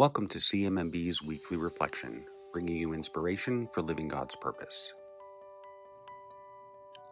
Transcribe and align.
Welcome 0.00 0.28
to 0.28 0.38
CMMB's 0.38 1.22
weekly 1.22 1.58
reflection, 1.58 2.24
bringing 2.54 2.76
you 2.76 2.94
inspiration 2.94 3.68
for 3.70 3.82
living 3.82 4.08
God's 4.08 4.34
purpose. 4.34 4.94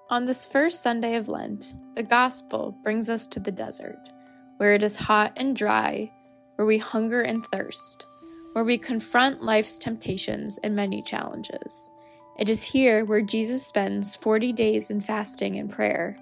On 0.09 0.25
this 0.25 0.47
first 0.47 0.83
Sunday 0.83 1.17
of 1.17 1.29
Lent, 1.29 1.75
the 1.97 2.03
Gospel 2.03 2.75
brings 2.83 3.11
us 3.11 3.27
to 3.27 3.41
the 3.41 3.53
desert, 3.53 3.99
where 4.57 4.73
it 4.73 4.83
is 4.83 4.97
hot 4.97 5.35
and 5.37 5.55
dry, 5.55 6.11
where 6.57 6.65
we 6.65 6.79
hunger 6.79 7.21
and 7.21 7.47
thirst, 7.49 8.07
where 8.55 8.65
we 8.65 8.79
confront 8.79 9.43
life's 9.43 9.79
temptations 9.79 10.59
and 10.65 10.75
many 10.75 11.03
challenges. 11.03 11.91
It 12.39 12.49
is 12.49 12.63
here 12.63 13.05
where 13.05 13.21
Jesus 13.21 13.67
spends 13.67 14.17
40 14.17 14.55
days 14.55 14.91
in 14.91 15.03
fasting 15.03 15.57
and 15.57 15.71
prayer. 15.71 16.17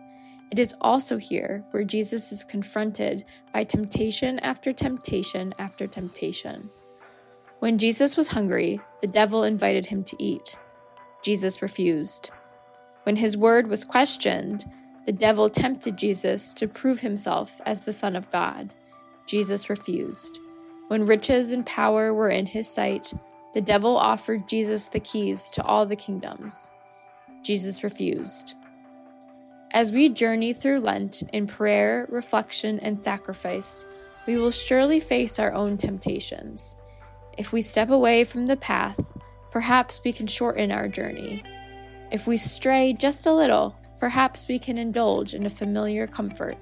It 0.51 0.59
is 0.59 0.75
also 0.81 1.19
here 1.19 1.65
where 1.73 1.85
Jesus 1.85 2.33
is 2.33 2.45
confronted 2.45 3.25
by 3.53 3.65
temptation 3.65 4.39
after 4.41 4.73
temptation 4.73 5.53
after 5.59 5.87
temptation. 5.87 6.71
When 7.59 7.79
Jesus 7.79 8.17
was 8.17 8.29
hungry, 8.29 8.81
the 9.01 9.09
devil 9.09 9.43
invited 9.43 9.87
him 9.87 10.05
to 10.05 10.17
eat. 10.23 10.57
Jesus 11.23 11.63
refused. 11.63 12.31
When 13.03 13.17
his 13.17 13.37
word 13.37 13.69
was 13.69 13.85
questioned, 13.85 14.65
the 15.07 15.13
devil 15.13 15.49
tempted 15.49 15.97
Jesus 15.97 16.53
to 16.55 16.69
prove 16.69 17.01
himself 17.01 17.61
as 17.65 17.81
the 17.81 17.93
Son 17.93 18.15
of 18.15 18.31
God. 18.31 18.75
Jesus 19.27 19.71
refused. 19.71 20.39
When 20.89 21.07
riches 21.07 21.51
and 21.51 21.67
power 21.67 22.15
were 22.15 22.29
in 22.29 22.47
his 22.47 22.69
sight, 22.69 23.13
the 23.55 23.61
devil 23.61 23.97
offered 23.97 24.49
Jesus 24.49 24.89
the 24.89 25.01
keys 25.01 25.51
to 25.51 25.65
all 25.65 25.87
the 25.87 25.97
kingdoms. 25.97 26.71
Jesus 27.43 27.83
refused. 27.83 28.55
As 29.77 29.93
we 29.93 30.09
journey 30.09 30.55
through 30.55 30.81
Lent 30.81 31.23
in 31.35 31.47
prayer, 31.47 32.07
reflection, 32.09 32.81
and 32.81 32.99
sacrifice, 32.99 33.85
we 34.27 34.39
will 34.39 34.51
surely 34.51 35.01
face 35.01 35.39
our 35.39 35.53
own 35.53 35.77
temptations. 35.77 36.79
If 37.37 37.53
we 37.53 37.61
step 37.61 37.91
away 37.91 38.25
from 38.25 38.47
the 38.47 38.57
path, 38.57 39.13
perhaps 39.51 40.01
we 40.03 40.15
can 40.15 40.29
shorten 40.29 40.73
our 40.73 40.89
journey. 40.89 41.45
If 42.11 42.27
we 42.27 42.39
stray 42.39 42.95
just 42.95 43.27
a 43.27 43.35
little, 43.35 43.79
perhaps 44.01 44.49
we 44.49 44.59
can 44.59 44.79
indulge 44.79 45.35
in 45.35 45.45
a 45.45 45.51
familiar 45.51 46.07
comfort. 46.07 46.57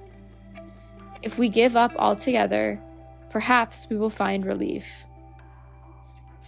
If 1.23 1.37
we 1.37 1.47
give 1.47 1.77
up 1.77 1.93
altogether, 1.97 2.81
perhaps 3.29 3.87
we 3.89 3.95
will 3.95 4.09
find 4.09 4.45
relief. 4.45 5.05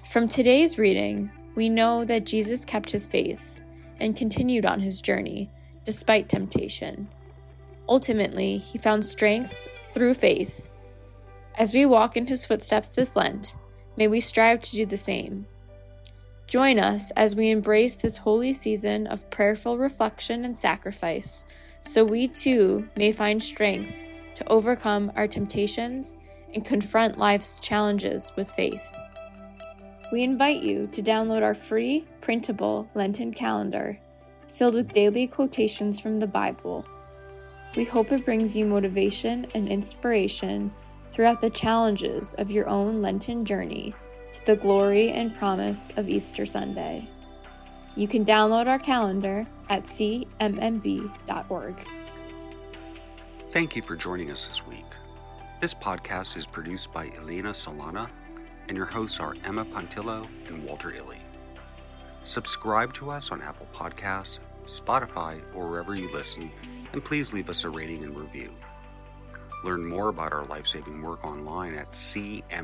From 0.03 0.27
today's 0.27 0.77
reading, 0.77 1.31
we 1.55 1.69
know 1.69 2.03
that 2.03 2.25
Jesus 2.25 2.65
kept 2.65 2.91
his 2.91 3.07
faith 3.07 3.61
and 4.01 4.17
continued 4.17 4.65
on 4.65 4.81
his 4.81 4.99
journey 4.99 5.49
despite 5.87 6.27
temptation. 6.27 7.07
Ultimately, 7.87 8.57
he 8.57 8.77
found 8.77 9.05
strength 9.05 9.69
through 9.93 10.13
faith. 10.13 10.67
As 11.55 11.73
we 11.73 11.85
walk 11.85 12.17
in 12.17 12.27
his 12.27 12.45
footsteps 12.45 12.91
this 12.91 13.15
Lent, 13.15 13.55
may 13.95 14.09
we 14.09 14.19
strive 14.19 14.61
to 14.63 14.75
do 14.75 14.85
the 14.85 14.97
same. 14.97 15.47
Join 16.45 16.77
us 16.77 17.11
as 17.11 17.37
we 17.37 17.49
embrace 17.49 17.95
this 17.95 18.17
holy 18.17 18.51
season 18.51 19.07
of 19.07 19.29
prayerful 19.29 19.77
reflection 19.77 20.43
and 20.43 20.57
sacrifice, 20.57 21.45
so 21.83 22.03
we 22.03 22.27
too 22.27 22.89
may 22.97 23.13
find 23.13 23.41
strength 23.41 24.03
to 24.35 24.47
overcome 24.49 25.09
our 25.15 25.25
temptations 25.25 26.17
and 26.53 26.65
confront 26.65 27.17
life's 27.17 27.61
challenges 27.61 28.33
with 28.35 28.51
faith. 28.51 28.93
We 30.11 30.23
invite 30.23 30.63
you 30.63 30.87
to 30.87 31.01
download 31.01 31.43
our 31.43 31.55
free, 31.55 32.05
printable 32.19 32.89
Lenten 32.93 33.33
calendar 33.33 34.01
filled 34.57 34.73
with 34.73 34.91
daily 34.91 35.27
quotations 35.27 35.99
from 35.99 36.19
the 36.19 36.25
Bible. 36.25 36.83
We 37.75 37.83
hope 37.83 38.11
it 38.11 38.25
brings 38.25 38.57
you 38.57 38.65
motivation 38.65 39.45
and 39.53 39.69
inspiration 39.69 40.71
throughout 41.11 41.41
the 41.41 41.51
challenges 41.51 42.33
of 42.35 42.49
your 42.49 42.67
own 42.67 43.03
Lenten 43.03 43.45
journey 43.45 43.93
to 44.33 44.45
the 44.47 44.55
glory 44.55 45.11
and 45.11 45.35
promise 45.35 45.91
of 45.95 46.09
Easter 46.09 46.43
Sunday. 46.45 47.07
You 47.95 48.07
can 48.07 48.25
download 48.25 48.67
our 48.67 48.79
calendar 48.79 49.45
at 49.69 49.83
cmmb.org. 49.83 51.75
Thank 53.49 53.75
you 53.75 53.81
for 53.83 53.95
joining 53.95 54.31
us 54.31 54.47
this 54.47 54.65
week. 54.65 54.85
This 55.61 55.73
podcast 55.75 56.35
is 56.35 56.47
produced 56.47 56.91
by 56.91 57.09
Elena 57.17 57.51
Solana, 57.51 58.09
and 58.67 58.75
your 58.75 58.87
hosts 58.87 59.19
are 59.19 59.35
Emma 59.45 59.65
Pontillo 59.65 60.27
and 60.47 60.63
Walter 60.63 60.91
Illy. 60.91 61.21
Subscribe 62.23 62.93
to 62.95 63.09
us 63.09 63.31
on 63.31 63.41
Apple 63.41 63.67
Podcasts, 63.73 64.39
Spotify, 64.67 65.41
or 65.55 65.67
wherever 65.67 65.95
you 65.95 66.11
listen, 66.11 66.51
and 66.93 67.03
please 67.03 67.33
leave 67.33 67.49
us 67.49 67.63
a 67.63 67.69
rating 67.69 68.03
and 68.03 68.17
review. 68.17 68.51
Learn 69.63 69.85
more 69.85 70.09
about 70.09 70.33
our 70.33 70.45
life 70.45 70.67
saving 70.67 71.01
work 71.01 71.23
online 71.25 71.73
at 71.75 71.91
cmmb.org 71.91 72.61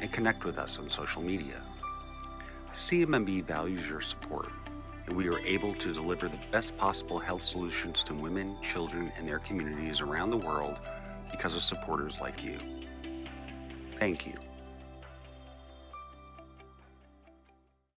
and 0.00 0.12
connect 0.12 0.44
with 0.44 0.58
us 0.58 0.78
on 0.78 0.88
social 0.88 1.22
media. 1.22 1.62
CMMB 2.72 3.44
values 3.44 3.88
your 3.88 4.00
support, 4.00 4.48
and 5.06 5.16
we 5.16 5.28
are 5.28 5.38
able 5.40 5.74
to 5.74 5.92
deliver 5.92 6.28
the 6.28 6.38
best 6.50 6.76
possible 6.76 7.18
health 7.18 7.42
solutions 7.42 8.02
to 8.04 8.14
women, 8.14 8.56
children, 8.72 9.12
and 9.18 9.28
their 9.28 9.40
communities 9.40 10.00
around 10.00 10.30
the 10.30 10.36
world 10.36 10.78
because 11.30 11.54
of 11.54 11.62
supporters 11.62 12.18
like 12.20 12.42
you. 12.42 12.58
Thank 13.98 14.26
you. 14.26 14.34